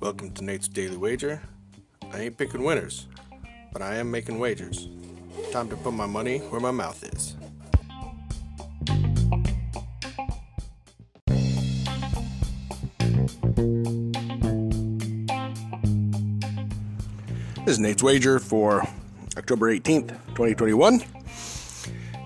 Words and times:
Welcome 0.00 0.32
to 0.34 0.42
Nate's 0.42 0.66
Daily 0.66 0.96
Wager. 0.96 1.40
I 2.12 2.22
ain't 2.22 2.36
picking 2.36 2.64
winners, 2.64 3.06
but 3.72 3.80
I 3.80 3.94
am 3.96 4.10
making 4.10 4.40
wagers. 4.40 4.88
Time 5.52 5.68
to 5.68 5.76
put 5.76 5.92
my 5.92 6.06
money 6.06 6.38
where 6.38 6.60
my 6.60 6.72
mouth 6.72 7.04
is. 7.04 7.36
This 17.64 17.74
is 17.76 17.78
Nate's 17.78 18.02
Wager 18.02 18.40
for 18.40 18.88
October 19.36 19.72
18th, 19.72 20.08
2021. 20.34 21.17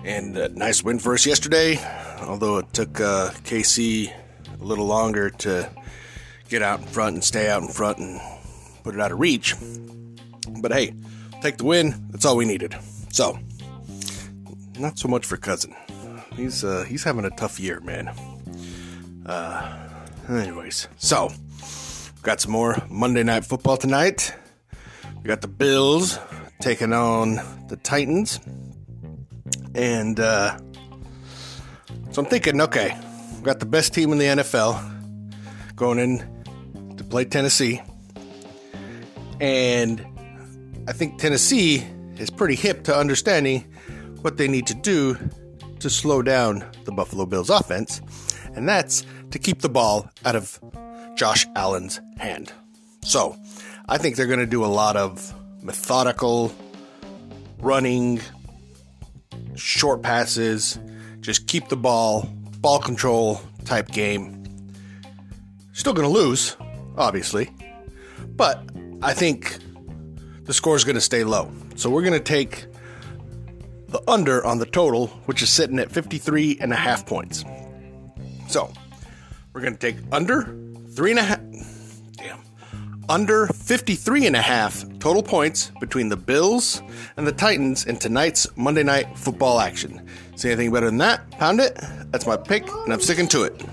And 0.03 0.37
a 0.37 0.49
nice 0.49 0.83
win 0.83 0.99
for 0.99 1.13
us 1.13 1.25
yesterday, 1.25 1.79
although 2.21 2.57
it 2.57 2.73
took 2.73 2.99
uh, 2.99 3.31
KC 3.43 4.11
a 4.59 4.63
little 4.63 4.85
longer 4.85 5.29
to 5.29 5.69
get 6.49 6.61
out 6.61 6.81
in 6.81 6.85
front 6.87 7.15
and 7.15 7.23
stay 7.23 7.49
out 7.49 7.61
in 7.61 7.69
front 7.69 7.99
and 7.99 8.19
put 8.83 8.95
it 8.95 9.01
out 9.01 9.11
of 9.11 9.19
reach. 9.19 9.55
But 10.61 10.73
hey, 10.73 10.93
take 11.41 11.57
the 11.57 11.63
win. 11.63 11.95
That's 12.09 12.25
all 12.25 12.35
we 12.35 12.45
needed. 12.45 12.75
So, 13.11 13.39
not 14.77 14.99
so 14.99 15.07
much 15.07 15.25
for 15.25 15.37
cousin. 15.37 15.75
He's 16.35 16.63
uh, 16.63 16.83
he's 16.83 17.03
having 17.03 17.25
a 17.25 17.29
tough 17.29 17.59
year, 17.59 17.79
man. 17.79 18.11
Uh, 19.25 19.89
anyways, 20.27 20.87
so 20.97 21.31
got 22.23 22.41
some 22.41 22.51
more 22.51 22.77
Monday 22.89 23.23
Night 23.23 23.45
Football 23.45 23.77
tonight. 23.77 24.33
We 25.21 25.27
got 25.27 25.41
the 25.41 25.47
Bills 25.47 26.19
taking 26.59 26.91
on 26.93 27.35
the 27.67 27.77
Titans, 27.77 28.39
and 29.75 30.19
uh, 30.19 30.57
so 32.11 32.21
I'm 32.21 32.25
thinking, 32.27 32.61
okay, 32.61 32.97
got 33.41 33.59
the 33.59 33.65
best 33.65 33.93
team 33.93 34.11
in 34.11 34.17
the 34.17 34.25
NFL 34.25 34.79
going 35.75 35.99
in 35.99 36.95
to 36.97 37.03
play 37.03 37.25
Tennessee, 37.25 37.81
and 39.39 40.05
I 40.87 40.93
think 40.93 41.19
Tennessee 41.19 41.85
is 42.17 42.29
pretty 42.29 42.55
hip 42.55 42.83
to 42.85 42.95
understanding 42.95 43.61
what 44.21 44.37
they 44.37 44.47
need 44.47 44.67
to 44.67 44.75
do 44.75 45.17
to 45.79 45.89
slow 45.89 46.21
down 46.21 46.63
the 46.85 46.91
Buffalo 46.91 47.25
Bills 47.25 47.49
offense, 47.49 48.01
and 48.55 48.67
that's 48.67 49.05
to 49.31 49.39
keep 49.39 49.61
the 49.61 49.69
ball 49.69 50.09
out 50.25 50.35
of 50.35 50.59
Josh 51.15 51.45
Allen's 51.55 51.99
hand. 52.17 52.53
So, 53.01 53.35
I 53.89 53.97
think 53.97 54.15
they're 54.15 54.27
going 54.27 54.39
to 54.39 54.45
do 54.45 54.63
a 54.63 54.67
lot 54.67 54.95
of 54.95 55.33
methodical 55.61 56.53
running, 57.59 58.21
short 59.63 60.01
passes, 60.01 60.77
just 61.21 61.47
keep 61.47 61.69
the 61.69 61.77
ball, 61.77 62.29
ball 62.59 62.79
control 62.79 63.41
type 63.63 63.87
game. 63.87 64.43
Still 65.71 65.93
going 65.93 66.07
to 66.07 66.13
lose, 66.13 66.57
obviously, 66.97 67.49
but 68.35 68.61
I 69.01 69.13
think 69.13 69.57
the 70.43 70.53
score 70.53 70.75
is 70.75 70.83
going 70.83 70.95
to 70.95 71.01
stay 71.01 71.23
low. 71.23 71.49
So 71.75 71.89
we're 71.89 72.01
going 72.01 72.13
to 72.13 72.19
take 72.19 72.65
the 73.87 74.01
under 74.07 74.45
on 74.45 74.59
the 74.59 74.65
total, 74.65 75.07
which 75.25 75.41
is 75.41 75.49
sitting 75.49 75.79
at 75.79 75.91
53 75.91 76.57
and 76.59 76.73
a 76.73 76.75
half 76.75 77.05
points. 77.05 77.45
So 78.49 78.71
we're 79.53 79.61
going 79.61 79.77
to 79.77 79.79
take 79.79 79.95
under 80.11 80.55
three 80.93 81.11
and 81.11 81.19
a 81.19 81.23
half, 81.23 81.39
under 83.09 83.47
53 83.47 84.27
and 84.27 84.35
a 84.35 84.41
half 84.41 84.85
total 84.99 85.23
points 85.23 85.71
between 85.79 86.09
the 86.09 86.17
Bills 86.17 86.81
and 87.17 87.27
the 87.27 87.31
Titans 87.31 87.85
in 87.85 87.97
tonight's 87.97 88.47
Monday 88.55 88.83
Night 88.83 89.17
Football 89.17 89.59
action. 89.59 90.07
See 90.35 90.49
anything 90.49 90.71
better 90.71 90.87
than 90.87 90.97
that? 90.99 91.29
Pound 91.31 91.59
it. 91.59 91.77
That's 92.11 92.25
my 92.25 92.37
pick, 92.37 92.67
and 92.67 92.93
I'm 92.93 93.01
sticking 93.01 93.27
to 93.29 93.43
it. 93.43 93.65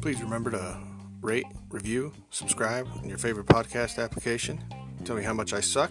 Please 0.00 0.22
remember 0.22 0.50
to 0.52 0.78
rate, 1.20 1.44
review, 1.68 2.12
subscribe 2.30 2.88
in 3.02 3.08
your 3.08 3.18
favorite 3.18 3.46
podcast 3.46 4.02
application. 4.02 4.62
Tell 5.04 5.16
me 5.16 5.22
how 5.22 5.34
much 5.34 5.52
I 5.52 5.60
suck 5.60 5.90